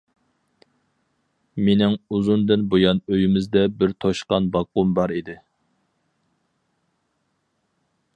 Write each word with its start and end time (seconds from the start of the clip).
مېنىڭ 1.67 1.97
ئۇزۇندىن 2.15 2.63
بۇيان 2.71 3.01
ئۆيىمىزدە 3.11 3.63
بىر 3.83 3.93
توشقان 4.05 4.49
باققۇم 4.57 4.97
بار 5.01 5.15
ئىدى. 5.19 5.39